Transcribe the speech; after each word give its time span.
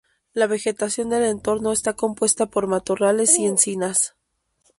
La 0.33 0.47
vegetación 0.47 1.11
del 1.11 1.25
entorno 1.25 1.71
está 1.71 1.93
compuesta 1.93 2.47
por 2.47 2.65
matorrales 2.65 3.37
y 3.37 3.45
encinas. 3.45 4.15